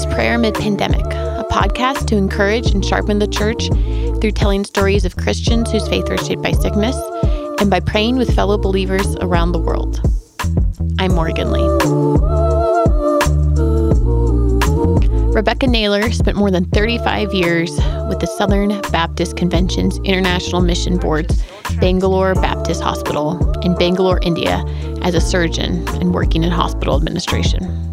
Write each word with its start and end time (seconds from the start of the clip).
is 0.00 0.14
Prayer 0.14 0.34
Amid 0.36 0.54
Pandemic, 0.54 1.04
a 1.04 1.44
podcast 1.50 2.06
to 2.06 2.16
encourage 2.16 2.70
and 2.70 2.84
sharpen 2.84 3.18
the 3.18 3.26
church 3.26 3.68
through 4.20 4.30
telling 4.30 4.64
stories 4.64 5.04
of 5.04 5.16
Christians 5.16 5.70
whose 5.70 5.86
faith 5.88 6.08
was 6.08 6.26
shaped 6.26 6.42
by 6.42 6.52
sickness 6.52 6.96
and 7.60 7.68
by 7.68 7.80
praying 7.80 8.16
with 8.16 8.34
fellow 8.34 8.56
believers 8.56 9.16
around 9.16 9.52
the 9.52 9.58
world. 9.58 10.00
I'm 10.98 11.14
Morgan 11.14 11.50
Lee. 11.50 11.60
Rebecca 15.34 15.66
Naylor 15.66 16.10
spent 16.12 16.36
more 16.36 16.50
than 16.50 16.64
35 16.70 17.34
years 17.34 17.70
with 18.08 18.20
the 18.20 18.26
Southern 18.38 18.80
Baptist 18.92 19.36
Convention's 19.36 19.98
International 20.04 20.62
Mission 20.62 20.96
Board's 20.96 21.42
Bangalore 21.78 22.34
Baptist 22.34 22.82
Hospital 22.82 23.60
in 23.60 23.74
Bangalore, 23.74 24.20
India, 24.22 24.64
as 25.02 25.14
a 25.14 25.20
surgeon 25.20 25.86
and 26.00 26.14
working 26.14 26.42
in 26.42 26.50
hospital 26.50 26.96
administration. 26.96 27.89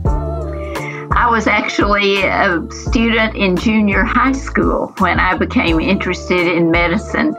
Was 1.38 1.46
actually 1.46 2.24
a 2.24 2.66
student 2.72 3.36
in 3.36 3.58
junior 3.58 4.04
high 4.04 4.32
school 4.32 4.92
when 4.98 5.20
I 5.20 5.38
became 5.38 5.80
interested 5.80 6.48
in 6.48 6.72
medicine. 6.72 7.36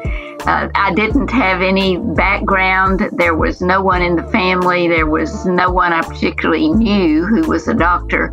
Uh, 0.46 0.68
I 0.72 0.94
didn't 0.94 1.32
have 1.32 1.62
any 1.62 1.96
background. 1.96 3.10
There 3.10 3.34
was 3.34 3.60
no 3.60 3.82
one 3.82 4.02
in 4.02 4.14
the 4.14 4.22
family. 4.22 4.86
There 4.86 5.06
was 5.06 5.44
no 5.46 5.72
one 5.72 5.92
I 5.92 6.02
particularly 6.02 6.68
knew 6.68 7.26
who 7.26 7.48
was 7.48 7.66
a 7.66 7.74
doctor. 7.74 8.32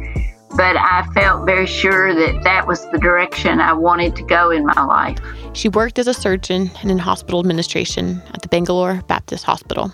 But 0.51 0.77
I 0.77 1.03
felt 1.15 1.47
very 1.47 1.65
sure 1.65 2.13
that 2.13 2.43
that 2.43 2.67
was 2.67 2.87
the 2.91 2.99
direction 2.99 3.59
I 3.59 3.73
wanted 3.73 4.15
to 4.17 4.23
go 4.23 4.51
in 4.51 4.67
my 4.67 4.83
life. 4.83 5.17
She 5.53 5.67
worked 5.69 5.97
as 5.97 6.05
a 6.05 6.13
surgeon 6.13 6.69
and 6.83 6.91
in 6.91 6.99
hospital 6.99 7.39
administration 7.39 8.21
at 8.35 8.43
the 8.43 8.49
Bangalore 8.49 9.01
Baptist 9.07 9.45
Hospital. 9.45 9.91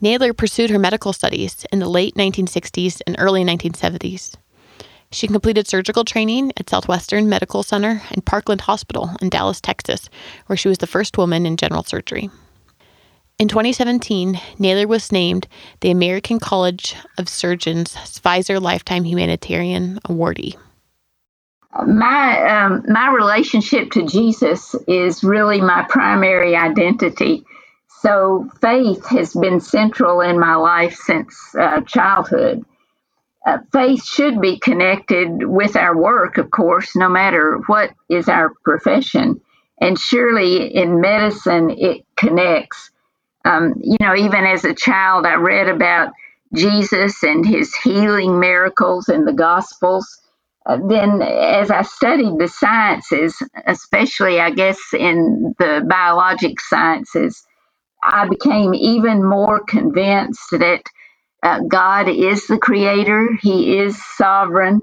Naylor 0.00 0.32
pursued 0.32 0.70
her 0.70 0.78
medical 0.78 1.12
studies 1.12 1.66
in 1.72 1.80
the 1.80 1.88
late 1.88 2.14
1960s 2.14 3.00
and 3.04 3.16
early 3.18 3.42
1970s. 3.42 4.36
She 5.10 5.26
completed 5.26 5.66
surgical 5.66 6.04
training 6.04 6.52
at 6.58 6.68
Southwestern 6.68 7.28
Medical 7.28 7.62
Center 7.62 8.02
and 8.10 8.24
Parkland 8.24 8.62
Hospital 8.62 9.10
in 9.22 9.30
Dallas, 9.30 9.60
Texas, 9.60 10.10
where 10.46 10.56
she 10.56 10.68
was 10.68 10.78
the 10.78 10.86
first 10.86 11.16
woman 11.16 11.46
in 11.46 11.56
general 11.56 11.82
surgery. 11.82 12.30
In 13.38 13.48
2017, 13.48 14.38
Naylor 14.58 14.86
was 14.86 15.12
named 15.12 15.46
the 15.80 15.90
American 15.90 16.38
College 16.40 16.94
of 17.16 17.28
Surgeons 17.28 17.94
Pfizer 17.94 18.60
Lifetime 18.60 19.04
Humanitarian 19.04 19.98
Awardee. 20.08 20.56
My 21.86 22.64
um, 22.64 22.84
my 22.88 23.12
relationship 23.12 23.92
to 23.92 24.04
Jesus 24.04 24.74
is 24.88 25.22
really 25.22 25.60
my 25.60 25.86
primary 25.88 26.56
identity. 26.56 27.44
So 28.00 28.48
faith 28.60 29.06
has 29.06 29.34
been 29.34 29.60
central 29.60 30.20
in 30.20 30.38
my 30.38 30.56
life 30.56 30.94
since 30.94 31.36
uh, 31.58 31.82
childhood 31.82 32.64
uh, 33.46 33.58
faith 33.72 34.04
should 34.04 34.40
be 34.40 34.58
connected 34.58 35.44
with 35.44 35.76
our 35.76 35.96
work, 35.96 36.38
of 36.38 36.50
course, 36.50 36.94
no 36.96 37.08
matter 37.08 37.58
what 37.66 37.90
is 38.10 38.28
our 38.28 38.52
profession. 38.64 39.40
And 39.80 39.98
surely 39.98 40.74
in 40.74 41.00
medicine, 41.00 41.70
it 41.70 42.04
connects. 42.16 42.90
Um, 43.44 43.74
you 43.80 43.96
know, 44.00 44.14
even 44.14 44.44
as 44.44 44.64
a 44.64 44.74
child, 44.74 45.26
I 45.26 45.34
read 45.34 45.68
about 45.68 46.12
Jesus 46.54 47.22
and 47.22 47.46
his 47.46 47.74
healing 47.76 48.40
miracles 48.40 49.08
in 49.08 49.24
the 49.24 49.32
Gospels. 49.32 50.20
Uh, 50.66 50.78
then, 50.88 51.22
as 51.22 51.70
I 51.70 51.82
studied 51.82 52.38
the 52.38 52.48
sciences, 52.48 53.42
especially, 53.66 54.40
I 54.40 54.50
guess, 54.50 54.78
in 54.92 55.54
the 55.58 55.84
biologic 55.88 56.60
sciences, 56.60 57.42
I 58.02 58.28
became 58.28 58.74
even 58.74 59.24
more 59.24 59.60
convinced 59.60 60.50
that 60.52 60.82
uh, 61.42 61.60
God 61.68 62.08
is 62.08 62.46
the 62.46 62.58
creator, 62.58 63.28
He 63.40 63.78
is 63.78 64.00
sovereign. 64.16 64.80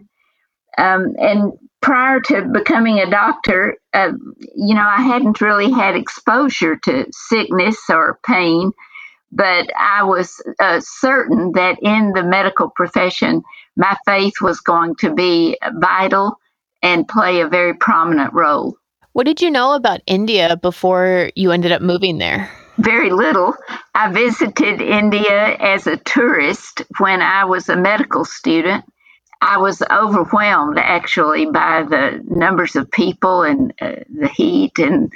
Um, 0.78 1.16
and 1.18 1.54
prior 1.82 2.20
to 2.20 2.50
becoming 2.52 3.00
a 3.00 3.10
doctor, 3.10 3.78
uh, 3.94 4.12
you 4.56 4.74
know, 4.74 4.86
I 4.86 5.02
hadn't 5.02 5.42
really 5.42 5.72
had 5.72 5.96
exposure 5.96 6.78
to 6.84 7.06
sickness 7.12 7.78
or 7.90 8.20
pain, 8.26 8.72
but 9.32 9.70
I 9.78 10.04
was 10.04 10.42
uh, 10.60 10.82
certain 10.82 11.52
that 11.54 11.78
in 11.82 12.14
the 12.14 12.24
medical 12.24 12.70
profession, 12.70 13.44
my 13.76 13.96
faith 14.06 14.42
was 14.42 14.62
going 14.62 14.96
to 15.02 15.14
be 15.14 15.58
vital 15.76 16.40
and 16.82 17.08
play 17.08 17.42
a 17.42 17.48
very 17.48 17.74
prominent 17.74 18.34
role. 18.34 18.78
What 19.14 19.26
did 19.26 19.42
you 19.42 19.50
know 19.50 19.74
about 19.74 20.02
India 20.08 20.58
before 20.58 21.32
you 21.36 21.52
ended 21.52 21.72
up 21.72 21.82
moving 21.82 22.18
there? 22.18 22.52
Very 22.78 23.12
little. 23.12 23.56
I 23.94 24.12
visited 24.12 24.82
India 24.82 25.56
as 25.58 25.88
a 25.88 25.98
tourist 25.98 26.84
when 27.00 27.22
I 27.22 27.46
was 27.46 27.70
a 27.70 27.76
medical 27.76 28.26
student. 28.26 28.86
I 29.42 29.58
was 29.58 29.82
overwhelmed 29.92 30.78
actually 30.80 31.46
by 31.46 31.84
the 31.84 32.24
numbers 32.28 32.76
of 32.76 32.92
people 32.92 33.44
and 33.44 33.74
uh, 33.82 33.96
the 34.10 34.28
heat 34.28 34.80
and, 34.80 35.12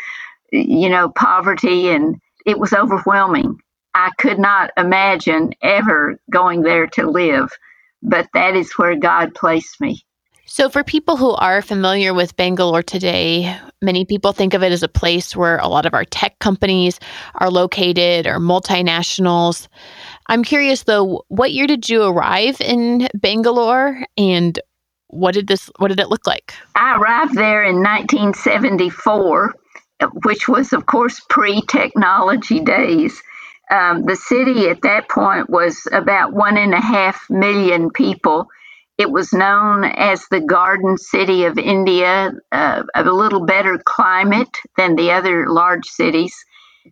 you 0.51 0.89
know, 0.89 1.09
poverty, 1.09 1.89
and 1.89 2.19
it 2.45 2.59
was 2.59 2.73
overwhelming. 2.73 3.59
I 3.95 4.11
could 4.17 4.39
not 4.39 4.71
imagine 4.77 5.53
ever 5.61 6.19
going 6.31 6.61
there 6.61 6.87
to 6.87 7.09
live, 7.09 7.51
but 8.03 8.29
that 8.33 8.55
is 8.55 8.71
where 8.73 8.95
God 8.95 9.33
placed 9.33 9.81
me. 9.81 10.05
So, 10.51 10.67
for 10.67 10.83
people 10.83 11.15
who 11.15 11.35
are 11.35 11.61
familiar 11.61 12.11
with 12.11 12.35
Bangalore 12.35 12.81
today, 12.81 13.55
many 13.83 14.03
people 14.03 14.33
think 14.33 14.55
of 14.55 14.63
it 14.63 14.71
as 14.71 14.81
a 14.81 14.87
place 14.87 15.35
where 15.35 15.59
a 15.59 15.67
lot 15.67 15.85
of 15.85 15.93
our 15.93 16.05
tech 16.05 16.39
companies 16.39 16.99
are 17.35 17.51
located 17.51 18.25
or 18.25 18.39
multinationals. 18.39 19.67
I'm 20.25 20.43
curious 20.43 20.83
though, 20.83 21.23
what 21.27 21.51
year 21.51 21.67
did 21.67 21.88
you 21.88 22.01
arrive 22.01 22.59
in 22.61 23.07
Bangalore 23.13 24.03
and 24.17 24.59
what 25.09 25.35
did 25.35 25.45
this 25.45 25.69
what 25.77 25.89
did 25.89 25.99
it 25.99 26.09
look 26.09 26.25
like? 26.25 26.55
I 26.73 26.97
arrived 26.97 27.35
there 27.35 27.63
in 27.63 27.83
1974, 27.83 29.53
which 30.25 30.47
was 30.47 30.73
of 30.73 30.88
course 30.88 31.21
pre-technology 31.29 32.59
days. 32.59 33.21
Um, 33.69 34.03
the 34.05 34.15
city 34.15 34.67
at 34.67 34.81
that 34.81 35.09
point 35.09 35.47
was 35.47 35.88
about 35.91 36.33
one 36.33 36.57
and 36.57 36.73
a 36.73 36.81
half 36.81 37.29
million 37.29 37.91
people 37.91 38.49
it 38.99 39.11
was 39.11 39.31
known 39.31 39.85
as 39.85 40.25
the 40.29 40.41
Garden 40.41 40.97
City 40.97 41.45
of 41.45 41.57
India, 41.57 42.33
uh, 42.51 42.83
a 42.93 43.03
little 43.05 43.45
better 43.45 43.81
climate 43.85 44.55
than 44.75 44.97
the 44.97 45.09
other 45.09 45.47
large 45.47 45.85
cities. 45.85 46.35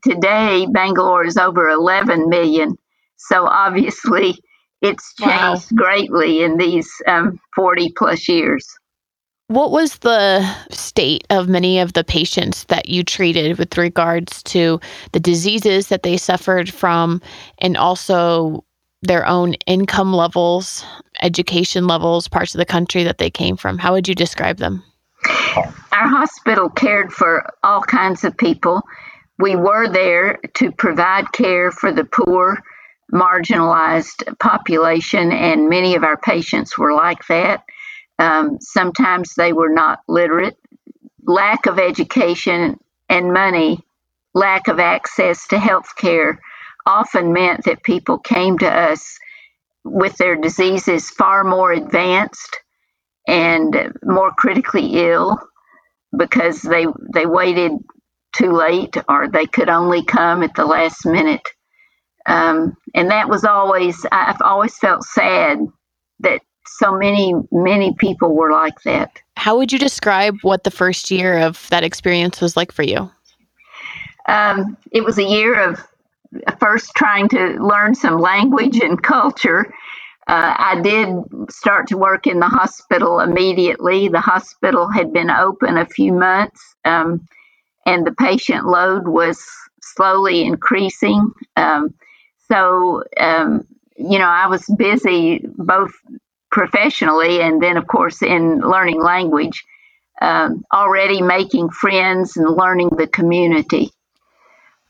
Today, 0.04 0.68
Bangalore 0.72 1.26
is 1.26 1.36
over 1.36 1.70
11 1.70 2.30
million. 2.30 2.78
So 3.18 3.46
obviously, 3.46 4.36
it's 4.82 5.14
changed 5.16 5.72
wow. 5.72 5.76
greatly 5.76 6.44
in 6.44 6.58
these 6.58 6.90
um, 7.08 7.38
40 7.54 7.92
plus 7.98 8.30
years. 8.30 8.66
What 9.50 9.72
was 9.72 9.98
the 9.98 10.50
state 10.72 11.26
of 11.30 11.50
many 11.50 11.80
of 11.80 11.92
the 11.92 12.06
patients 12.06 12.64
that 12.66 12.88
you 12.88 13.04
treated 13.04 13.58
with 13.58 13.78
regards 13.78 14.44
to 14.44 14.80
the 15.12 15.20
diseases 15.20 15.88
that 15.88 16.04
they 16.04 16.16
suffered 16.16 16.74
from 16.74 17.22
and 17.60 17.76
also 17.76 18.64
their 19.02 19.26
own 19.26 19.54
income 19.66 20.14
levels, 20.14 20.84
education 21.22 21.88
levels, 21.88 22.28
parts 22.28 22.54
of 22.54 22.60
the 22.60 22.66
country 22.66 23.04
that 23.04 23.18
they 23.18 23.30
came 23.30 23.58
from? 23.58 23.78
How 23.78 23.94
would 23.94 24.08
you 24.08 24.16
describe 24.16 24.58
them? 24.58 24.84
Our 25.92 26.08
hospital 26.08 26.70
cared 26.70 27.12
for 27.12 27.50
all 27.64 27.82
kinds 27.82 28.24
of 28.24 28.38
people. 28.38 28.82
We 29.40 29.56
were 29.56 29.88
there 29.90 30.40
to 30.56 30.72
provide 30.72 31.32
care 31.32 31.72
for 31.72 31.92
the 31.92 32.06
poor, 32.06 32.62
marginalized 33.14 34.38
population, 34.40 35.32
and 35.32 35.70
many 35.70 35.96
of 35.96 36.04
our 36.04 36.18
patients 36.18 36.78
were 36.78 36.94
like 36.94 37.26
that. 37.28 37.64
Um, 38.20 38.58
sometimes 38.60 39.34
they 39.36 39.54
were 39.54 39.70
not 39.70 40.00
literate. 40.08 40.58
Lack 41.24 41.66
of 41.66 41.80
education 41.80 42.80
and 43.10 43.34
money, 43.34 43.80
lack 44.34 44.68
of 44.68 44.80
access 44.80 45.48
to 45.48 45.60
health 45.60 45.96
care 45.98 46.40
often 46.86 47.34
meant 47.34 47.66
that 47.66 47.84
people 47.84 48.18
came 48.18 48.58
to 48.58 48.68
us 48.68 49.20
with 49.90 50.18
their 50.18 50.36
diseases 50.36 51.10
far 51.10 51.44
more 51.44 51.72
advanced 51.72 52.58
and 53.28 53.92
more 54.04 54.32
critically 54.38 54.96
ill 54.96 55.38
because 56.18 56.62
they 56.62 56.86
they 57.14 57.26
waited 57.26 57.72
too 58.34 58.52
late 58.52 58.96
or 59.10 59.28
they 59.28 59.46
could 59.46 59.70
only 59.70 60.04
come 60.04 60.44
at 60.44 60.56
the 60.56 60.66
last 60.66 61.06
minute. 61.06 61.48
Um, 62.26 62.76
and 62.94 63.10
that 63.12 63.30
was 63.30 63.44
always 63.44 64.06
I've 64.12 64.42
always 64.42 64.78
felt 64.78 65.04
sad 65.04 65.60
that 66.20 66.42
so 66.66 66.98
many 66.98 67.34
many 67.52 67.94
people 67.96 68.36
were 68.36 68.52
like 68.52 68.82
that. 68.84 69.22
How 69.36 69.58
would 69.58 69.72
you 69.72 69.80
describe 69.80 70.38
what 70.42 70.64
the 70.64 70.72
first 70.72 71.12
year 71.12 71.38
of 71.40 71.68
that 71.70 71.84
experience 71.84 72.42
was 72.42 72.58
like 72.58 72.72
for 72.72 72.84
you? 72.84 73.10
Um, 74.28 74.78
it 74.92 75.06
was 75.06 75.18
a 75.18 75.24
year 75.24 75.60
of 75.60 75.80
first 76.60 76.92
trying 76.96 77.30
to 77.30 77.58
learn 77.64 77.96
some 77.96 78.20
language 78.20 78.78
and 78.80 79.02
culture. 79.02 79.74
Uh, 80.28 80.54
I 80.58 80.82
did 80.82 81.08
start 81.50 81.88
to 81.88 81.98
work 81.98 82.28
in 82.28 82.40
the 82.40 82.48
hospital 82.48 83.22
immediately. 83.22 84.10
The 84.10 84.20
hospital 84.20 84.90
had 84.90 85.14
been 85.14 85.30
open 85.30 85.78
a 85.78 85.86
few 85.86 86.12
months, 86.12 86.62
um, 86.84 87.26
and 87.86 88.06
the 88.06 88.12
patient 88.12 88.68
load 88.68 89.08
was 89.08 89.46
slowly 89.82 90.44
increasing. 90.44 91.32
Um, 91.56 91.94
so, 92.52 93.04
um, 93.18 93.66
you 93.96 94.20
know, 94.20 94.28
I 94.28 94.48
was 94.48 94.66
busy 94.78 95.46
both 95.56 95.92
professionally, 96.52 97.42
and 97.42 97.62
then, 97.62 97.78
of 97.78 97.88
course, 97.88 98.22
in 98.22 98.60
learning 98.60 99.02
language, 99.02 99.64
um, 100.22 100.64
already 100.74 101.22
making 101.22 101.70
friends 101.70 102.36
and 102.36 102.50
learning 102.50 102.90
the 102.98 103.08
community. 103.08 103.92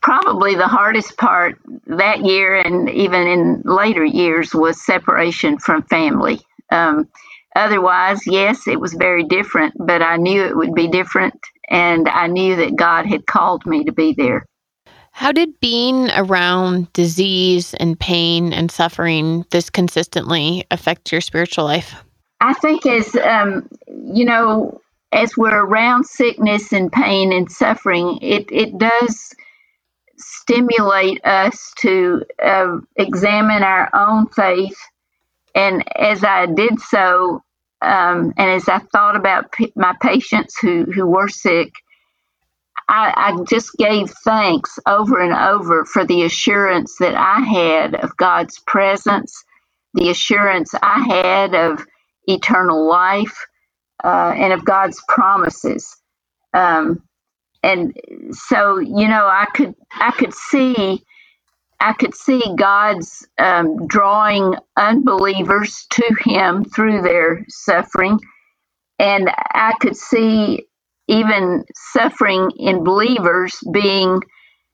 Probably 0.01 0.55
the 0.55 0.67
hardest 0.67 1.17
part 1.17 1.59
that 1.87 2.23
year 2.23 2.55
and 2.55 2.89
even 2.89 3.27
in 3.27 3.61
later 3.65 4.05
years 4.05 4.53
was 4.53 4.83
separation 4.83 5.57
from 5.57 5.83
family. 5.83 6.39
Um, 6.71 7.07
otherwise, 7.55 8.21
yes, 8.25 8.67
it 8.67 8.79
was 8.79 8.93
very 8.93 9.23
different, 9.23 9.73
but 9.79 10.01
I 10.01 10.17
knew 10.17 10.43
it 10.43 10.55
would 10.55 10.73
be 10.73 10.87
different, 10.87 11.33
and 11.69 12.07
I 12.07 12.27
knew 12.27 12.55
that 12.57 12.75
God 12.75 13.05
had 13.05 13.25
called 13.25 13.65
me 13.65 13.85
to 13.85 13.91
be 13.91 14.13
there. 14.13 14.45
How 15.11 15.31
did 15.31 15.59
being 15.59 16.11
around 16.11 16.93
disease 16.93 17.73
and 17.73 17.99
pain 17.99 18.53
and 18.53 18.71
suffering 18.71 19.45
this 19.49 19.67
consistently 19.71 20.63
affect 20.69 21.11
your 21.11 21.21
spiritual 21.21 21.65
life? 21.65 21.95
I 22.39 22.53
think 22.53 22.85
as 22.85 23.15
um, 23.15 23.67
you 23.87 24.25
know, 24.25 24.79
as 25.11 25.35
we're 25.35 25.57
around 25.57 26.05
sickness 26.05 26.71
and 26.71 26.91
pain 26.91 27.33
and 27.33 27.51
suffering, 27.51 28.19
it 28.21 28.47
it 28.51 28.77
does 28.77 29.33
stimulate 30.17 31.25
us 31.25 31.73
to 31.79 32.23
uh, 32.43 32.77
examine 32.97 33.63
our 33.63 33.89
own 33.93 34.27
faith. 34.29 34.77
And 35.55 35.83
as 35.97 36.23
I 36.23 36.47
did 36.47 36.79
so, 36.81 37.41
um, 37.81 38.33
and 38.37 38.51
as 38.51 38.69
I 38.69 38.79
thought 38.79 39.15
about 39.17 39.51
p- 39.53 39.73
my 39.75 39.95
patients 40.01 40.57
who 40.61 40.85
who 40.85 41.07
were 41.07 41.29
sick, 41.29 41.73
I, 42.87 43.13
I 43.39 43.43
just 43.45 43.73
gave 43.77 44.11
thanks 44.23 44.79
over 44.87 45.19
and 45.21 45.33
over 45.33 45.85
for 45.85 46.05
the 46.05 46.23
assurance 46.23 46.97
that 46.99 47.15
I 47.15 47.39
had 47.41 47.95
of 47.95 48.15
God's 48.17 48.59
presence, 48.67 49.43
the 49.93 50.09
assurance 50.09 50.73
I 50.81 51.01
had 51.01 51.55
of 51.55 51.85
eternal 52.27 52.87
life, 52.87 53.45
uh, 54.03 54.33
and 54.37 54.53
of 54.53 54.65
God's 54.65 55.01
promises. 55.09 55.95
Um, 56.53 57.03
and 57.63 57.93
so, 58.31 58.79
you 58.79 59.07
know, 59.07 59.25
I 59.25 59.45
could 59.53 59.75
I 59.91 60.11
could 60.11 60.33
see 60.33 61.03
I 61.79 61.93
could 61.93 62.15
see 62.15 62.41
God's 62.55 63.27
um, 63.37 63.87
drawing 63.87 64.55
unbelievers 64.75 65.85
to 65.91 66.15
Him 66.25 66.65
through 66.65 67.01
their 67.01 67.45
suffering, 67.49 68.19
and 68.99 69.29
I 69.53 69.73
could 69.79 69.95
see 69.95 70.65
even 71.07 71.63
suffering 71.75 72.51
in 72.57 72.83
believers 72.83 73.57
being 73.71 74.21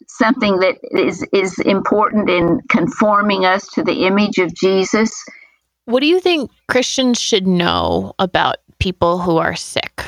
something 0.08 0.60
that 0.60 0.78
is 0.92 1.26
is 1.34 1.60
important 1.60 2.30
in 2.30 2.60
conforming 2.70 3.46
us 3.46 3.68
to 3.68 3.84
the 3.84 4.06
image 4.06 4.38
of 4.38 4.54
Jesus. 4.54 5.12
What 5.86 6.00
do 6.00 6.08
you 6.08 6.20
think 6.20 6.52
Christians 6.68 7.20
should 7.20 7.48
know 7.48 8.14
about 8.20 8.58
people 8.80 9.20
who 9.20 9.38
are 9.38 9.56
sick? 9.56 10.04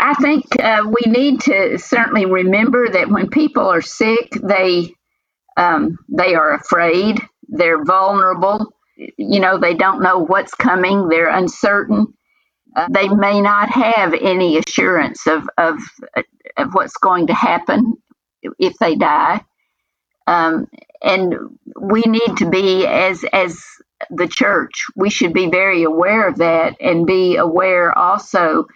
I 0.00 0.14
think 0.14 0.46
uh, 0.60 0.84
we 0.86 1.10
need 1.12 1.42
to 1.42 1.78
certainly 1.78 2.26
remember 2.26 2.88
that 2.90 3.10
when 3.10 3.30
people 3.30 3.68
are 3.68 3.82
sick, 3.82 4.30
they 4.42 4.94
um, 5.56 5.98
they 6.08 6.34
are 6.34 6.54
afraid, 6.54 7.20
they're 7.48 7.84
vulnerable. 7.84 8.74
You 8.96 9.40
know, 9.40 9.58
they 9.58 9.74
don't 9.74 10.02
know 10.02 10.18
what's 10.20 10.54
coming, 10.54 11.08
they're 11.08 11.28
uncertain. 11.30 12.14
Uh, 12.76 12.88
they 12.90 13.08
may 13.08 13.40
not 13.40 13.70
have 13.70 14.14
any 14.14 14.58
assurance 14.58 15.26
of, 15.26 15.48
of, 15.58 15.78
of 16.56 16.74
what's 16.74 16.96
going 16.98 17.28
to 17.28 17.34
happen 17.34 17.94
if 18.58 18.74
they 18.78 18.96
die. 18.96 19.42
Um, 20.26 20.68
and 21.02 21.34
we 21.80 22.02
need 22.02 22.36
to 22.38 22.50
be, 22.50 22.86
as, 22.86 23.24
as 23.32 23.62
the 24.10 24.28
church, 24.28 24.84
we 24.96 25.10
should 25.10 25.34
be 25.34 25.50
very 25.50 25.84
aware 25.84 26.28
of 26.28 26.38
that 26.38 26.76
and 26.80 27.06
be 27.06 27.36
aware 27.36 27.96
also 27.96 28.66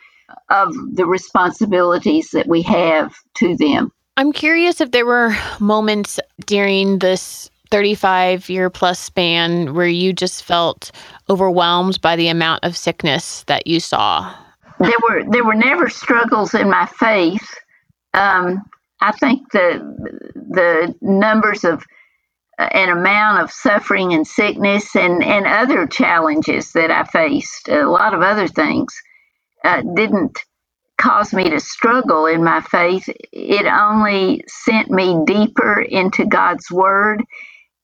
of 0.50 0.74
the 0.94 1.06
responsibilities 1.06 2.30
that 2.30 2.46
we 2.46 2.62
have 2.62 3.14
to 3.34 3.56
them. 3.56 3.92
I'm 4.16 4.32
curious 4.32 4.80
if 4.80 4.92
there 4.92 5.06
were 5.06 5.36
moments 5.58 6.20
during 6.46 7.00
this 7.00 7.50
35 7.70 8.48
year 8.48 8.70
plus 8.70 9.00
span 9.00 9.74
where 9.74 9.88
you 9.88 10.12
just 10.12 10.44
felt 10.44 10.92
overwhelmed 11.28 12.00
by 12.00 12.14
the 12.14 12.28
amount 12.28 12.62
of 12.62 12.76
sickness 12.76 13.42
that 13.44 13.66
you 13.66 13.80
saw? 13.80 14.32
There 14.78 14.92
were 15.08 15.24
there 15.28 15.44
were 15.44 15.54
never 15.54 15.88
struggles 15.88 16.54
in 16.54 16.70
my 16.70 16.86
faith. 16.86 17.54
Um, 18.12 18.62
I 19.00 19.12
think 19.12 19.50
the 19.52 19.78
the 20.34 20.94
numbers 21.00 21.64
of 21.64 21.84
uh, 22.58 22.68
an 22.72 22.90
amount 22.90 23.42
of 23.42 23.50
suffering 23.50 24.12
and 24.12 24.24
sickness 24.24 24.94
and, 24.94 25.24
and 25.24 25.44
other 25.46 25.88
challenges 25.88 26.72
that 26.72 26.92
I 26.92 27.02
faced, 27.02 27.68
a 27.68 27.88
lot 27.88 28.14
of 28.14 28.22
other 28.22 28.46
things, 28.46 28.94
uh, 29.64 29.82
didn't 29.96 30.38
cause 30.98 31.32
me 31.34 31.50
to 31.50 31.60
struggle 31.60 32.26
in 32.26 32.44
my 32.44 32.60
faith. 32.62 33.08
It 33.32 33.66
only 33.66 34.44
sent 34.48 34.90
me 34.90 35.18
deeper 35.26 35.80
into 35.80 36.26
God's 36.26 36.70
Word. 36.70 37.22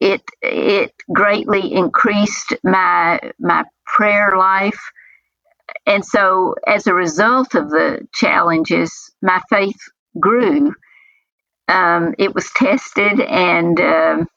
It 0.01 0.23
it 0.43 0.93
greatly 1.13 1.73
increased 1.75 2.55
my 2.65 3.21
my 3.39 3.65
prayer 3.87 4.37
life. 4.39 4.81
And 5.87 6.05
so 6.05 6.55
as 6.67 6.87
a 6.87 6.95
result 6.95 7.55
of 7.55 7.71
the 7.71 8.07
challenges 8.15 8.93
my 9.23 9.41
faith 9.51 9.79
grew. 10.21 10.75
Um, 11.69 12.15
it 12.19 12.35
was 12.35 12.51
tested 12.53 13.21
and 13.21 13.81
um, 13.81 14.29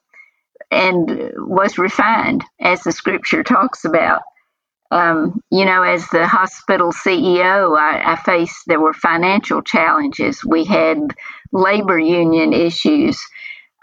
and 0.70 1.32
was 1.36 1.78
refined 1.78 2.44
as 2.60 2.82
the 2.82 2.92
scripture 2.92 3.42
talks 3.42 3.84
about 3.84 4.22
um, 4.90 5.40
you 5.50 5.64
know 5.64 5.82
as 5.82 6.06
the 6.08 6.26
hospital 6.26 6.92
ceo 6.92 7.76
I, 7.78 8.12
I 8.12 8.16
faced 8.16 8.62
there 8.66 8.80
were 8.80 8.92
financial 8.92 9.62
challenges 9.62 10.44
we 10.44 10.64
had 10.64 10.98
labor 11.52 11.98
union 11.98 12.52
issues 12.52 13.18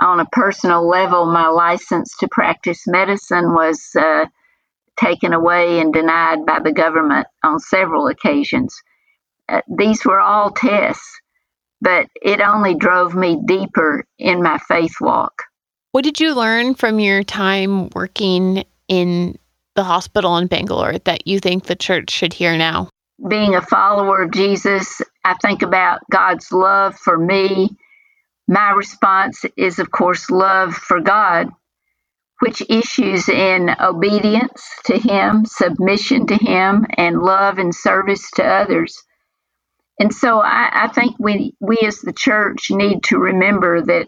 on 0.02 0.20
a 0.20 0.26
personal 0.26 0.88
level, 0.88 1.28
my 1.28 1.48
license 1.48 2.16
to 2.20 2.28
practice 2.28 2.88
medicine 2.88 3.54
was 3.54 3.90
uh, 3.96 4.26
taken 5.00 5.32
away 5.32 5.80
and 5.80 5.94
denied 5.94 6.46
by 6.46 6.60
the 6.60 6.72
government 6.72 7.28
on 7.44 7.60
several 7.60 8.08
occasions. 8.08 8.76
Uh, 9.48 9.62
these 9.70 10.04
were 10.04 10.20
all 10.20 10.50
tests, 10.50 11.22
but 11.82 12.08
it 12.22 12.42
only 12.42 12.76
drove 12.76 13.14
me 13.14 13.40
deeper 13.46 14.04
in 14.18 14.42
my 14.42 14.58
faith 14.68 14.96
walk. 15.00 15.44
What 15.92 16.04
did 16.04 16.20
you 16.20 16.34
learn 16.34 16.74
from 16.74 17.00
your 17.00 17.24
time 17.24 17.90
working 17.90 18.64
in 18.88 19.38
the 19.76 19.84
hospital 19.84 20.38
in 20.38 20.48
Bangalore 20.48 20.98
that 21.00 21.28
you 21.28 21.40
think 21.40 21.66
the 21.66 21.76
church 21.76 22.10
should 22.10 22.34
hear 22.34 22.58
now? 22.58 22.90
Being 23.28 23.56
a 23.56 23.62
follower 23.62 24.24
of 24.24 24.32
Jesus, 24.32 25.02
I 25.24 25.36
think 25.36 25.62
about 25.62 26.02
God's 26.10 26.52
love 26.52 26.98
for 26.98 27.18
me 27.18 27.78
my 28.52 28.72
response 28.72 29.46
is, 29.56 29.80
of 29.80 29.92
course, 29.92 30.30
love 30.30 30.76
for 30.76 31.00
God, 31.00 31.48
which 32.40 32.62
issues 32.70 33.30
in 33.30 33.74
obedience 33.80 34.70
to 34.88 34.98
Him, 34.98 35.46
submission 35.46 36.28
to 36.28 36.36
Him, 36.36 36.86
and 36.98 37.22
love 37.22 37.60
and 37.60 37.74
service 37.74 38.30
to 38.32 38.44
others. 38.44 39.02
And 40.02 40.14
so 40.14 40.42
I, 40.42 40.70
I 40.74 40.88
think 40.90 41.16
we, 41.18 41.56
we 41.62 41.78
as 41.86 42.00
the 42.00 42.12
church 42.12 42.72
need 42.72 43.04
to 43.04 43.18
remember 43.18 43.82
that, 43.84 44.08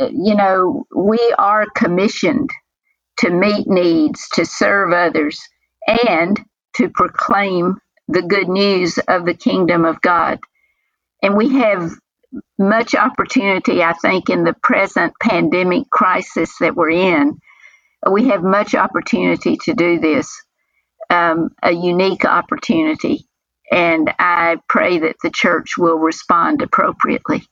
uh, 0.00 0.08
you 0.10 0.34
know, 0.34 0.86
we 0.96 1.18
are 1.36 1.66
commissioned 1.74 2.48
to 3.18 3.30
meet 3.30 3.66
needs, 3.66 4.28
to 4.34 4.44
serve 4.44 4.92
others, 4.92 5.40
and 6.08 6.40
to 6.76 6.88
proclaim 6.88 7.76
the 8.08 8.22
good 8.22 8.48
news 8.48 8.98
of 9.08 9.24
the 9.24 9.34
kingdom 9.34 9.84
of 9.84 10.00
God. 10.00 10.40
And 11.22 11.36
we 11.36 11.50
have 11.58 11.92
much 12.58 12.94
opportunity, 12.94 13.82
I 13.82 13.92
think, 13.94 14.30
in 14.30 14.44
the 14.44 14.56
present 14.62 15.12
pandemic 15.20 15.90
crisis 15.90 16.56
that 16.60 16.74
we're 16.74 16.90
in. 16.90 17.38
We 18.10 18.28
have 18.28 18.42
much 18.42 18.74
opportunity 18.74 19.56
to 19.64 19.74
do 19.74 20.00
this, 20.00 20.30
um, 21.10 21.50
a 21.62 21.72
unique 21.72 22.24
opportunity. 22.24 23.26
And 23.70 24.12
I 24.18 24.58
pray 24.68 24.98
that 24.98 25.16
the 25.22 25.30
church 25.30 25.78
will 25.78 25.98
respond 25.98 26.62
appropriately. 26.62 27.44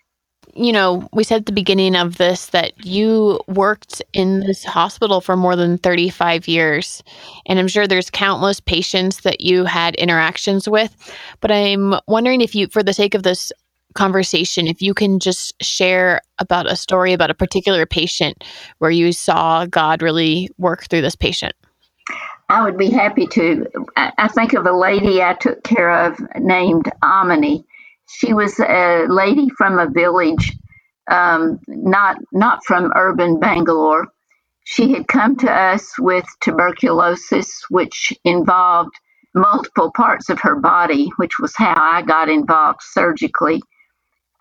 You 0.54 0.72
know, 0.72 1.08
we 1.12 1.24
said 1.24 1.40
at 1.40 1.46
the 1.46 1.52
beginning 1.52 1.94
of 1.94 2.18
this 2.18 2.46
that 2.46 2.84
you 2.84 3.40
worked 3.46 4.02
in 4.12 4.40
this 4.40 4.64
hospital 4.64 5.20
for 5.20 5.36
more 5.36 5.56
than 5.56 5.78
35 5.78 6.48
years. 6.48 7.02
And 7.46 7.58
I'm 7.58 7.68
sure 7.68 7.86
there's 7.86 8.10
countless 8.10 8.60
patients 8.60 9.20
that 9.20 9.40
you 9.40 9.64
had 9.64 9.94
interactions 9.96 10.68
with. 10.68 10.94
But 11.40 11.50
I'm 11.50 11.94
wondering 12.06 12.40
if 12.40 12.54
you, 12.54 12.68
for 12.68 12.82
the 12.82 12.92
sake 12.92 13.14
of 13.14 13.22
this 13.22 13.52
conversation, 13.94 14.66
if 14.66 14.80
you 14.80 14.94
can 14.94 15.18
just 15.18 15.54
share 15.62 16.20
about 16.38 16.70
a 16.70 16.76
story 16.76 17.12
about 17.12 17.30
a 17.30 17.34
particular 17.34 17.86
patient 17.86 18.44
where 18.78 18.90
you 18.90 19.12
saw 19.12 19.66
God 19.66 20.02
really 20.02 20.48
work 20.58 20.88
through 20.88 21.02
this 21.02 21.16
patient. 21.16 21.54
I 22.48 22.64
would 22.64 22.76
be 22.76 22.90
happy 22.90 23.26
to. 23.28 23.66
I 23.96 24.26
think 24.26 24.54
of 24.54 24.66
a 24.66 24.76
lady 24.76 25.22
I 25.22 25.34
took 25.34 25.62
care 25.62 25.90
of 25.90 26.18
named 26.36 26.90
Amini. 27.02 27.64
She 28.12 28.34
was 28.34 28.60
a 28.60 29.06
lady 29.08 29.48
from 29.58 29.78
a 29.78 29.88
village, 29.90 30.52
um, 31.10 31.60
not 31.68 32.18
not 32.32 32.64
from 32.66 32.92
urban 32.96 33.40
Bangalore, 33.40 34.06
She 34.64 34.92
had 34.92 35.08
come 35.08 35.36
to 35.38 35.52
us 35.52 35.98
with 35.98 36.26
tuberculosis, 36.42 37.64
which 37.70 38.12
involved 38.24 38.92
multiple 39.34 39.92
parts 39.92 40.30
of 40.30 40.40
her 40.40 40.56
body, 40.56 41.10
which 41.18 41.38
was 41.40 41.54
how 41.56 41.74
I 41.76 42.02
got 42.02 42.28
involved 42.30 42.80
surgically. 42.82 43.62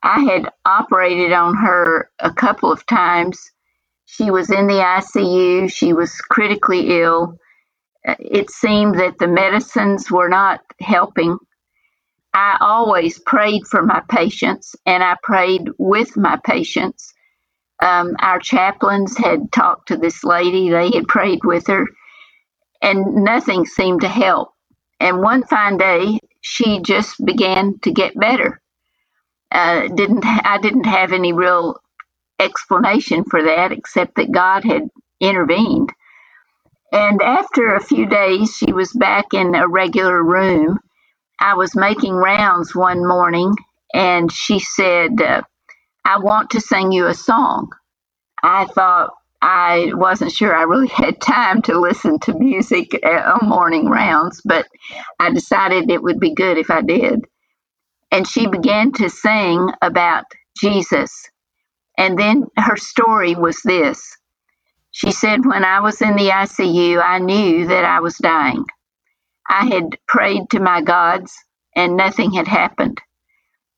I 0.03 0.21
had 0.21 0.49
operated 0.65 1.33
on 1.33 1.55
her 1.57 2.09
a 2.19 2.33
couple 2.33 2.71
of 2.71 2.85
times. 2.87 3.39
She 4.05 4.31
was 4.31 4.51
in 4.51 4.67
the 4.67 4.75
ICU, 4.81 5.71
she 5.71 5.93
was 5.93 6.13
critically 6.21 7.01
ill. 7.01 7.37
It 8.19 8.49
seemed 8.51 8.99
that 8.99 9.19
the 9.19 9.27
medicines 9.27 10.11
were 10.11 10.29
not 10.29 10.61
helping. 10.81 11.37
I 12.39 12.57
always 12.61 13.19
prayed 13.19 13.67
for 13.67 13.83
my 13.83 14.01
patients 14.07 14.73
and 14.85 15.03
I 15.03 15.17
prayed 15.21 15.67
with 15.77 16.15
my 16.15 16.37
patients. 16.45 17.13
Um, 17.83 18.15
our 18.19 18.39
chaplains 18.39 19.17
had 19.17 19.51
talked 19.51 19.89
to 19.89 19.97
this 19.97 20.23
lady, 20.23 20.69
they 20.69 20.89
had 20.91 21.09
prayed 21.09 21.41
with 21.43 21.67
her, 21.67 21.85
and 22.81 23.25
nothing 23.25 23.65
seemed 23.65 24.01
to 24.01 24.07
help. 24.07 24.53
And 25.01 25.21
one 25.21 25.43
fine 25.47 25.77
day, 25.77 26.19
she 26.39 26.79
just 26.79 27.13
began 27.25 27.77
to 27.79 27.91
get 27.91 28.17
better. 28.17 28.61
Uh, 29.51 29.89
didn't 29.89 30.25
I 30.25 30.59
didn't 30.61 30.85
have 30.85 31.11
any 31.11 31.33
real 31.33 31.75
explanation 32.39 33.25
for 33.25 33.43
that 33.43 33.73
except 33.73 34.15
that 34.15 34.31
God 34.31 34.63
had 34.63 34.83
intervened. 35.19 35.91
And 36.93 37.21
after 37.21 37.75
a 37.75 37.83
few 37.83 38.05
days, 38.05 38.55
she 38.55 38.71
was 38.71 38.93
back 38.93 39.33
in 39.33 39.55
a 39.55 39.67
regular 39.67 40.23
room. 40.23 40.79
I 41.41 41.55
was 41.55 41.75
making 41.75 42.13
rounds 42.13 42.75
one 42.75 43.07
morning, 43.07 43.53
and 43.93 44.31
she 44.31 44.59
said, 44.59 45.21
uh, 45.21 45.41
I 46.05 46.19
want 46.19 46.51
to 46.51 46.61
sing 46.61 46.91
you 46.91 47.07
a 47.07 47.15
song. 47.15 47.69
I 48.43 48.65
thought, 48.65 49.11
I 49.41 49.91
wasn't 49.93 50.31
sure 50.33 50.55
I 50.55 50.63
really 50.63 50.87
had 50.89 51.21
time 51.21 51.61
to 51.63 51.79
listen 51.79 52.19
to 52.21 52.33
music 52.39 52.99
on 53.05 53.49
morning 53.49 53.87
rounds, 53.89 54.41
but 54.45 54.67
I 55.19 55.31
decided 55.31 55.91
it 55.91 56.03
would 56.03 56.19
be 56.19 56.35
good 56.35 56.57
if 56.57 56.71
I 56.71 56.81
did. 56.81 57.25
And 58.11 58.27
she 58.27 58.47
began 58.47 58.91
to 58.93 59.09
sing 59.09 59.69
about 59.81 60.25
Jesus. 60.59 61.11
And 61.97 62.17
then 62.19 62.45
her 62.57 62.77
story 62.77 63.35
was 63.35 63.61
this 63.63 64.15
She 64.91 65.11
said, 65.13 65.45
When 65.45 65.65
I 65.65 65.81
was 65.81 66.01
in 66.01 66.17
the 66.17 66.29
ICU, 66.29 67.01
I 67.03 67.19
knew 67.19 67.67
that 67.67 67.85
I 67.85 68.01
was 68.01 68.17
dying. 68.17 68.65
I 69.49 69.65
had 69.65 69.97
prayed 70.07 70.51
to 70.51 70.59
my 70.59 70.81
gods, 70.81 71.33
and 71.75 71.97
nothing 71.97 72.31
had 72.33 72.47
happened. 72.47 73.01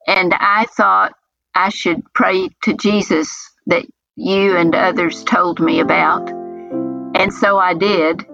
And 0.08 0.34
I 0.34 0.66
thought 0.66 1.14
I 1.56 1.70
should 1.70 2.04
pray 2.14 2.50
to 2.64 2.74
Jesus 2.74 3.32
that 3.68 3.86
you 4.16 4.58
and 4.58 4.76
others 4.76 5.24
told 5.24 5.60
me 5.60 5.80
about. 5.80 6.30
And 6.30 7.34
so 7.34 7.58
I 7.58 7.74
did. 7.74 8.26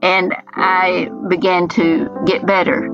And 0.00 0.34
I 0.54 1.10
began 1.28 1.68
to 1.68 2.08
get 2.26 2.46
better. 2.46 2.86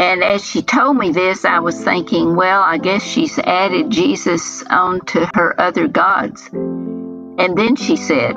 And 0.00 0.22
as 0.22 0.44
she 0.48 0.62
told 0.62 0.96
me 0.96 1.12
this, 1.12 1.44
I 1.44 1.60
was 1.60 1.82
thinking, 1.82 2.36
well, 2.36 2.60
I 2.60 2.78
guess 2.78 3.02
she's 3.02 3.38
added 3.38 3.90
Jesus 3.90 4.62
on 4.64 5.00
to 5.06 5.30
her 5.34 5.60
other 5.60 5.88
gods. 5.88 6.48
And 6.52 7.56
then 7.56 7.76
she 7.76 7.96
said, 7.96 8.36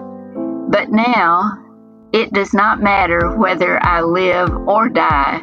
but 0.70 0.90
now 0.90 1.58
it 2.14 2.34
does 2.34 2.54
not 2.54 2.82
matter 2.82 3.36
whether 3.38 3.82
I 3.84 4.02
live 4.02 4.52
or 4.68 4.90
die 4.90 5.42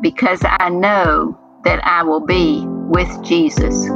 because 0.00 0.40
I 0.44 0.70
know 0.70 1.38
that 1.64 1.84
I 1.84 2.02
will 2.02 2.24
be 2.24 2.64
with 2.66 3.08
Jesus. 3.22 3.86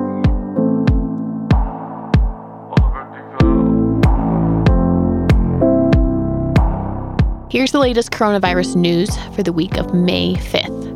Here's 7.50 7.72
the 7.72 7.80
latest 7.80 8.10
coronavirus 8.12 8.76
news 8.76 9.16
for 9.34 9.42
the 9.42 9.52
week 9.52 9.76
of 9.76 9.92
May 9.94 10.34
5th. 10.34 10.88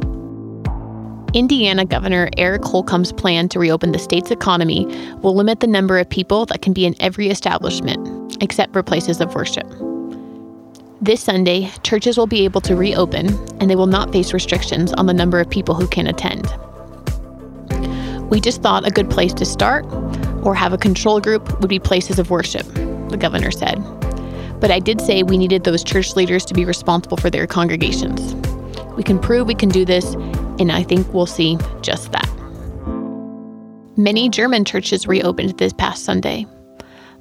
Indiana 1.34 1.84
Governor 1.84 2.28
Eric 2.36 2.62
Holcomb's 2.62 3.12
plan 3.12 3.48
to 3.48 3.58
reopen 3.58 3.90
the 3.90 3.98
state's 3.98 4.30
economy 4.30 4.86
will 5.20 5.34
limit 5.34 5.58
the 5.58 5.66
number 5.66 5.98
of 5.98 6.08
people 6.08 6.46
that 6.46 6.62
can 6.62 6.72
be 6.72 6.86
in 6.86 6.94
every 7.00 7.28
establishment, 7.28 8.36
except 8.40 8.72
for 8.72 8.84
places 8.84 9.20
of 9.20 9.34
worship. 9.34 9.66
This 11.04 11.22
Sunday, 11.22 11.70
churches 11.82 12.16
will 12.16 12.26
be 12.26 12.46
able 12.46 12.62
to 12.62 12.74
reopen, 12.74 13.26
and 13.60 13.68
they 13.68 13.76
will 13.76 13.84
not 13.86 14.10
face 14.10 14.32
restrictions 14.32 14.90
on 14.94 15.04
the 15.04 15.12
number 15.12 15.38
of 15.38 15.50
people 15.50 15.74
who 15.74 15.86
can 15.86 16.06
attend. 16.06 16.46
We 18.30 18.40
just 18.40 18.62
thought 18.62 18.88
a 18.88 18.90
good 18.90 19.10
place 19.10 19.34
to 19.34 19.44
start 19.44 19.84
or 20.42 20.54
have 20.54 20.72
a 20.72 20.78
control 20.78 21.20
group 21.20 21.60
would 21.60 21.68
be 21.68 21.78
places 21.78 22.18
of 22.18 22.30
worship, 22.30 22.64
the 23.10 23.18
governor 23.20 23.50
said. 23.50 23.74
But 24.60 24.70
I 24.70 24.78
did 24.78 24.98
say 24.98 25.22
we 25.22 25.36
needed 25.36 25.64
those 25.64 25.84
church 25.84 26.16
leaders 26.16 26.46
to 26.46 26.54
be 26.54 26.64
responsible 26.64 27.18
for 27.18 27.28
their 27.28 27.46
congregations. 27.46 28.34
We 28.96 29.02
can 29.02 29.18
prove 29.18 29.46
we 29.46 29.54
can 29.54 29.68
do 29.68 29.84
this, 29.84 30.14
and 30.58 30.72
I 30.72 30.84
think 30.84 31.12
we'll 31.12 31.26
see 31.26 31.58
just 31.82 32.12
that. 32.12 32.30
Many 33.98 34.30
German 34.30 34.64
churches 34.64 35.06
reopened 35.06 35.58
this 35.58 35.74
past 35.74 36.02
Sunday. 36.02 36.46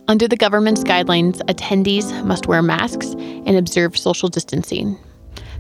Under 0.10 0.28
the 0.28 0.36
government's 0.36 0.84
guidelines, 0.84 1.38
attendees 1.46 2.26
must 2.26 2.46
wear 2.46 2.62
masks 2.62 3.14
and 3.16 3.56
observe 3.56 3.98
social 3.98 4.28
distancing. 4.28 4.98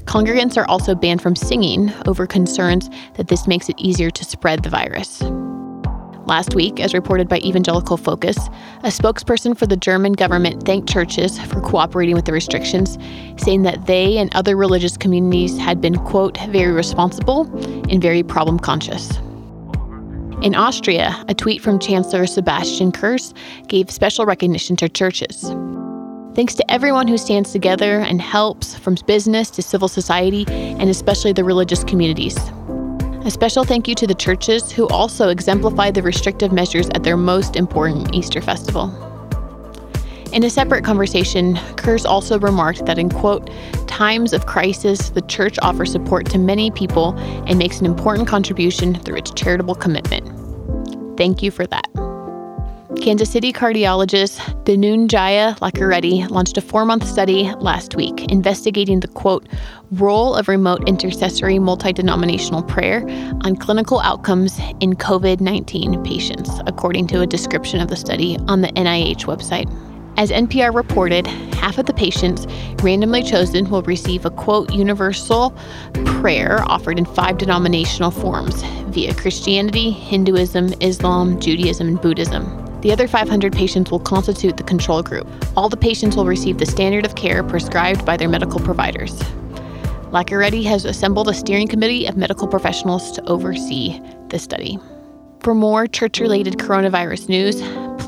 Congregants 0.04 0.58
are 0.58 0.66
also 0.66 0.96
banned 0.96 1.22
from 1.22 1.36
singing 1.36 1.94
over 2.08 2.28
concerns 2.28 2.90
that 3.16 3.30
this 3.30 3.48
makes 3.48 3.70
it 3.70 3.80
easier 3.80 4.12
to 4.12 4.26
spread 4.26 4.64
the 4.64 4.70
virus. 4.70 5.22
Last 6.26 6.56
week, 6.56 6.82
as 6.82 6.94
reported 6.94 7.30
by 7.30 7.40
Evangelical 7.40 7.96
Focus, 7.96 8.38
a 8.84 8.88
spokesperson 8.88 9.58
for 9.58 9.66
the 9.66 9.78
German 9.78 10.12
government 10.12 10.66
thanked 10.66 10.90
churches 10.90 11.40
for 11.40 11.62
cooperating 11.62 12.16
with 12.16 12.26
the 12.26 12.34
restrictions, 12.34 12.98
saying 13.38 13.62
that 13.64 13.86
they 13.88 14.18
and 14.18 14.34
other 14.36 14.58
religious 14.58 14.98
communities 14.98 15.58
had 15.58 15.80
been, 15.80 15.96
quote, 16.00 16.38
very 16.50 16.74
responsible 16.74 17.44
and 17.90 18.02
very 18.02 18.24
problem 18.24 18.60
conscious. 18.60 19.20
In 20.44 20.56
Austria, 20.56 21.24
a 21.30 21.34
tweet 21.34 21.62
from 21.62 21.80
Chancellor 21.80 22.28
Sebastian 22.28 22.92
Kurz 22.92 23.34
gave 23.70 23.90
special 23.90 24.26
recognition 24.26 24.76
to 24.76 24.90
churches. 24.90 25.42
Thanks 26.36 26.54
to 26.56 26.70
everyone 26.70 27.08
who 27.08 27.18
stands 27.18 27.54
together 27.54 28.02
and 28.02 28.22
helps, 28.22 28.76
from 28.76 28.98
business 29.08 29.50
to 29.52 29.62
civil 29.62 29.88
society, 29.88 30.46
and 30.50 30.90
especially 30.90 31.32
the 31.32 31.46
religious 31.46 31.86
communities. 31.86 32.36
A 33.24 33.32
special 33.32 33.64
thank 33.64 33.88
you 33.88 33.96
to 33.96 34.06
the 34.06 34.14
churches 34.14 34.70
who 34.70 34.86
also 34.90 35.30
exemplified 35.30 35.94
the 35.94 36.02
restrictive 36.02 36.52
measures 36.52 36.90
at 36.90 37.04
their 37.04 37.16
most 37.16 37.56
important 37.56 38.14
Easter 38.14 38.42
festival. 38.42 38.92
In 40.34 40.44
a 40.44 40.50
separate 40.50 40.84
conversation, 40.84 41.56
Kurz 41.78 42.06
also 42.06 42.38
remarked 42.38 42.86
that 42.86 43.00
in 43.00 43.10
quote, 43.10 43.50
times 43.88 44.34
of 44.34 44.48
crisis, 44.48 45.12
the 45.12 45.22
church 45.22 45.58
offers 45.62 45.92
support 45.92 46.26
to 46.32 46.38
many 46.40 46.70
people 46.72 47.14
and 47.48 47.58
makes 47.58 47.80
an 47.80 47.86
important 47.86 48.28
contribution 48.28 48.96
through 48.96 49.16
its 49.16 49.32
charitable 49.32 49.76
commitment. 49.76 50.33
Thank 51.18 51.44
you 51.44 51.52
for 51.52 51.68
that. 51.68 51.88
Kansas 53.02 53.30
City 53.30 53.52
cardiologist 53.52 54.38
Dhanunjaya 54.64 55.58
Lakkireddy 55.60 56.30
launched 56.30 56.58
a 56.58 56.62
four 56.62 56.86
month 56.86 57.06
study 57.06 57.52
last 57.56 57.96
week 57.96 58.32
investigating 58.32 59.02
the 59.02 59.08
quote, 59.10 59.46
role 59.92 60.36
of 60.36 60.48
remote 60.48 60.88
intercessory 60.88 61.60
multi 61.60 61.92
denominational 61.92 62.64
prayer 62.64 63.04
on 63.42 63.58
clinical 63.58 64.00
outcomes 64.00 64.58
in 64.80 64.94
COVID 64.94 65.42
19 65.42 66.02
patients, 66.04 66.50
according 66.66 67.08
to 67.08 67.22
a 67.22 67.28
description 67.28 67.82
of 67.82 67.90
the 67.90 67.98
study 67.98 68.38
on 68.48 68.62
the 68.62 68.70
NIH 68.70 69.26
website. 69.26 69.70
As 70.16 70.30
NPR 70.30 70.74
reported, 70.74 71.26
half 71.26 71.80
of 71.80 71.88
the 71.88 71.94
patients 71.94 72.46
randomly 72.84 73.24
chosen 73.24 73.70
will 73.70 73.82
receive 73.82 74.26
a 74.26 74.30
quote 74.30 74.72
universal 74.72 75.56
prayer 76.06 76.64
offered 76.68 77.00
in 77.00 77.06
five 77.06 77.40
denominational 77.40 78.12
forms 78.12 78.62
via 78.90 79.16
Christianity, 79.16 79.90
Hinduism, 79.90 80.74
Islam, 80.82 81.40
Judaism, 81.40 81.88
and 81.88 82.02
Buddhism. 82.02 82.44
The 82.82 82.92
other 82.92 83.08
500 83.08 83.54
patients 83.54 83.90
will 83.90 84.00
constitute 84.00 84.58
the 84.58 84.64
control 84.64 85.02
group. 85.02 85.28
All 85.58 85.68
the 85.68 85.78
patients 85.78 86.16
will 86.16 86.26
receive 86.26 86.60
the 86.60 86.66
standard 86.66 87.06
of 87.06 87.16
care 87.16 87.44
prescribed 87.44 88.06
by 88.06 88.16
their 88.16 88.30
medical 88.30 88.60
providers. 88.60 89.14
Lakkireddy 90.12 90.64
has 90.66 90.86
assembled 90.86 91.28
a 91.28 91.34
steering 91.34 91.68
committee 91.68 92.06
of 92.06 92.18
medical 92.18 92.48
professionals 92.48 93.12
to 93.14 93.24
oversee 93.28 94.00
the 94.30 94.38
study. 94.38 94.78
For 95.40 95.56
more 95.56 95.88
church 95.88 96.20
related 96.20 96.58
coronavirus 96.58 97.30
news, 97.30 97.62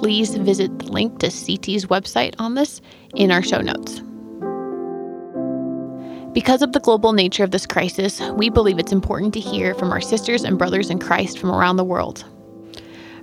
please 0.05 0.35
visit 0.35 0.77
the 0.77 0.85
link 0.85 1.17
to 1.17 1.31
CT's 1.31 1.87
website 1.87 2.35
on 2.37 2.53
this 2.53 2.79
in 3.15 3.31
our 3.31 3.41
show 3.41 3.59
notes. 3.59 4.01
Because 6.31 6.61
of 6.61 6.73
the 6.73 6.79
global 6.79 7.11
nature 7.11 7.43
of 7.43 7.49
this 7.49 7.65
crisis, 7.65 8.21
we 8.35 8.51
believe 8.51 8.77
it's 8.77 8.91
important 8.91 9.33
to 9.33 9.39
hear 9.39 9.73
from 9.73 9.91
our 9.91 9.99
sisters 9.99 10.43
and 10.43 10.59
brothers 10.59 10.91
in 10.91 10.99
Christ 10.99 11.39
from 11.39 11.49
around 11.49 11.77
the 11.77 11.83
world. 11.83 12.23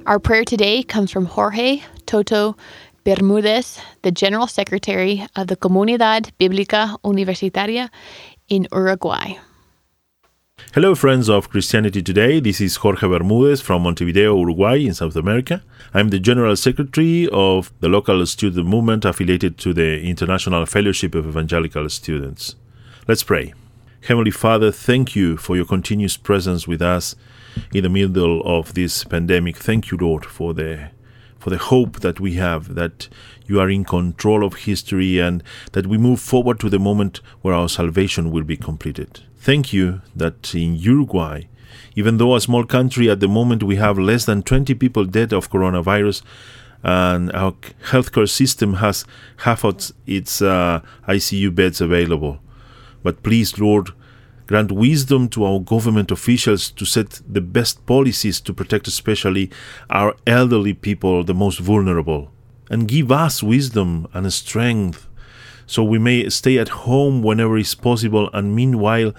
Our 0.06 0.18
prayer 0.18 0.44
today 0.44 0.82
comes 0.82 1.12
from 1.12 1.26
Jorge 1.26 1.82
Toto 2.06 2.56
Bermudez, 3.04 3.78
the 4.02 4.10
General 4.10 4.48
Secretary 4.48 5.24
of 5.36 5.46
the 5.46 5.56
Comunidad 5.56 6.32
Bíblica 6.40 7.00
Universitaria 7.04 7.90
in 8.48 8.66
Uruguay. 8.72 9.34
Hello, 10.70 10.94
friends 10.94 11.28
of 11.28 11.50
Christianity 11.50 12.00
Today. 12.00 12.40
This 12.40 12.58
is 12.58 12.76
Jorge 12.76 13.06
Bermudez 13.06 13.60
from 13.60 13.82
Montevideo, 13.82 14.38
Uruguay, 14.38 14.76
in 14.76 14.94
South 14.94 15.16
America. 15.16 15.62
I'm 15.92 16.08
the 16.08 16.18
General 16.18 16.56
Secretary 16.56 17.28
of 17.30 17.70
the 17.80 17.90
local 17.90 18.24
student 18.24 18.66
movement 18.66 19.04
affiliated 19.04 19.58
to 19.58 19.74
the 19.74 20.00
International 20.00 20.64
Fellowship 20.64 21.14
of 21.14 21.26
Evangelical 21.26 21.90
Students. 21.90 22.56
Let's 23.06 23.22
pray. 23.22 23.52
Heavenly 24.06 24.30
Father, 24.30 24.72
thank 24.72 25.14
you 25.14 25.36
for 25.36 25.56
your 25.56 25.66
continuous 25.66 26.16
presence 26.16 26.66
with 26.66 26.80
us 26.80 27.16
in 27.74 27.82
the 27.82 27.90
middle 27.90 28.40
of 28.46 28.72
this 28.72 29.04
pandemic. 29.04 29.58
Thank 29.58 29.90
you, 29.90 29.98
Lord, 29.98 30.24
for 30.24 30.54
the 30.54 30.88
for 31.42 31.50
the 31.50 31.58
hope 31.58 31.98
that 32.00 32.20
we 32.20 32.34
have 32.34 32.76
that 32.76 33.08
you 33.48 33.58
are 33.58 33.68
in 33.68 33.84
control 33.84 34.44
of 34.44 34.54
history 34.54 35.18
and 35.18 35.42
that 35.72 35.88
we 35.88 35.98
move 35.98 36.20
forward 36.20 36.60
to 36.60 36.70
the 36.70 36.78
moment 36.78 37.20
where 37.40 37.52
our 37.52 37.68
salvation 37.68 38.30
will 38.30 38.44
be 38.44 38.56
completed. 38.56 39.20
Thank 39.38 39.72
you 39.72 40.02
that 40.14 40.54
in 40.54 40.76
Uruguay, 40.76 41.48
even 41.96 42.18
though 42.18 42.36
a 42.36 42.40
small 42.40 42.64
country 42.64 43.10
at 43.10 43.18
the 43.18 43.26
moment 43.26 43.64
we 43.64 43.74
have 43.74 43.98
less 43.98 44.24
than 44.24 44.44
20 44.44 44.74
people 44.74 45.04
dead 45.04 45.32
of 45.32 45.50
coronavirus, 45.50 46.22
and 46.84 47.32
our 47.32 47.52
healthcare 47.90 48.28
system 48.28 48.74
has 48.74 49.04
half 49.38 49.64
of 49.64 49.90
its 50.06 50.42
uh, 50.42 50.80
ICU 51.08 51.52
beds 51.52 51.80
available. 51.80 52.38
But 53.02 53.24
please, 53.24 53.58
Lord, 53.58 53.90
grant 54.52 54.70
wisdom 54.70 55.30
to 55.30 55.46
our 55.46 55.58
government 55.60 56.10
officials 56.10 56.70
to 56.70 56.84
set 56.84 57.22
the 57.26 57.40
best 57.40 57.86
policies 57.86 58.38
to 58.38 58.52
protect 58.52 58.86
especially 58.86 59.50
our 59.88 60.14
elderly 60.26 60.74
people, 60.74 61.24
the 61.24 61.32
most 61.32 61.58
vulnerable. 61.58 62.30
And 62.68 62.86
give 62.86 63.10
us 63.10 63.42
wisdom 63.42 64.06
and 64.12 64.30
strength 64.30 65.08
so 65.64 65.82
we 65.82 65.98
may 65.98 66.28
stay 66.28 66.58
at 66.58 66.84
home 66.84 67.22
whenever 67.22 67.56
is 67.56 67.74
possible 67.74 68.28
and 68.34 68.54
meanwhile 68.54 69.14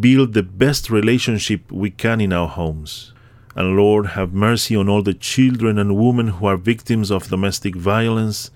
build 0.00 0.32
the 0.32 0.42
best 0.42 0.88
relationship 0.88 1.70
we 1.70 1.90
can 1.90 2.18
in 2.18 2.32
our 2.32 2.48
homes. 2.48 3.12
And 3.54 3.76
Lord, 3.76 4.06
have 4.16 4.32
mercy 4.32 4.74
on 4.74 4.88
all 4.88 5.02
the 5.02 5.12
children 5.12 5.78
and 5.78 5.98
women 5.98 6.28
who 6.28 6.46
are 6.46 6.56
victims 6.56 7.10
of 7.10 7.28
domestic 7.28 7.76
violence 7.76 8.50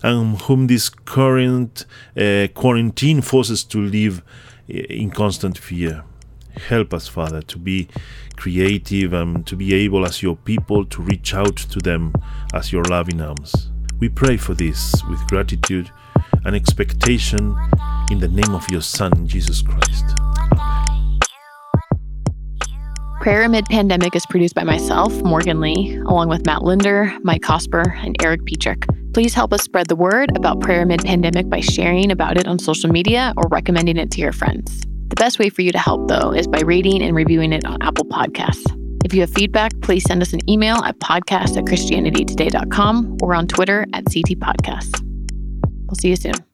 and 0.00 0.40
whom 0.42 0.68
this 0.68 0.88
current 0.90 1.86
uh, 2.16 2.46
quarantine 2.54 3.20
forces 3.20 3.64
to 3.64 3.80
live 3.80 4.22
in 4.68 5.10
constant 5.10 5.58
fear. 5.58 6.04
Help 6.68 6.92
us, 6.92 7.08
Father, 7.08 7.42
to 7.42 7.58
be 7.58 7.88
creative 8.36 9.12
and 9.12 9.46
to 9.46 9.56
be 9.56 9.74
able, 9.74 10.04
as 10.04 10.22
your 10.22 10.36
people, 10.36 10.84
to 10.86 11.00
reach 11.02 11.34
out 11.34 11.56
to 11.56 11.78
them 11.78 12.12
as 12.52 12.72
your 12.72 12.84
loving 12.84 13.20
arms. 13.20 13.70
We 13.98 14.08
pray 14.08 14.36
for 14.36 14.54
this 14.54 15.02
with 15.08 15.20
gratitude 15.28 15.90
and 16.44 16.54
expectation 16.54 17.56
in 18.10 18.20
the 18.20 18.28
name 18.28 18.54
of 18.54 18.68
your 18.70 18.82
Son, 18.82 19.26
Jesus 19.26 19.62
Christ. 19.62 20.04
Prayer 23.20 23.44
Amid 23.44 23.66
Pandemic 23.66 24.16
is 24.16 24.26
produced 24.26 24.56
by 24.56 24.64
myself, 24.64 25.12
Morgan 25.22 25.60
Lee, 25.60 25.94
along 26.06 26.28
with 26.28 26.44
Matt 26.44 26.62
Linder, 26.62 27.16
Mike 27.22 27.42
Cosper, 27.42 27.96
and 28.04 28.16
Eric 28.20 28.44
Petrick. 28.44 28.84
Please 29.12 29.34
help 29.34 29.52
us 29.52 29.62
spread 29.62 29.88
the 29.88 29.96
word 29.96 30.34
about 30.36 30.60
Prayer 30.60 30.82
Amid 30.82 31.04
Pandemic 31.04 31.48
by 31.48 31.60
sharing 31.60 32.10
about 32.10 32.38
it 32.38 32.46
on 32.46 32.58
social 32.58 32.90
media 32.90 33.34
or 33.36 33.46
recommending 33.48 33.98
it 33.98 34.10
to 34.12 34.20
your 34.20 34.32
friends. 34.32 34.80
The 35.08 35.16
best 35.16 35.38
way 35.38 35.50
for 35.50 35.60
you 35.60 35.70
to 35.72 35.78
help, 35.78 36.08
though, 36.08 36.32
is 36.32 36.46
by 36.48 36.60
rating 36.60 37.02
and 37.02 37.14
reviewing 37.14 37.52
it 37.52 37.66
on 37.66 37.82
Apple 37.82 38.06
Podcasts. 38.06 38.64
If 39.04 39.12
you 39.12 39.20
have 39.20 39.30
feedback, 39.30 39.72
please 39.82 40.04
send 40.04 40.22
us 40.22 40.32
an 40.32 40.48
email 40.48 40.76
at 40.84 40.98
podcast 41.00 41.58
at 41.58 41.64
christianitytoday.com 41.64 43.18
or 43.20 43.34
on 43.34 43.46
Twitter 43.46 43.86
at 43.92 44.04
CT 44.04 44.38
Podcasts. 44.38 45.02
We'll 45.86 45.96
see 45.96 46.08
you 46.08 46.16
soon. 46.16 46.51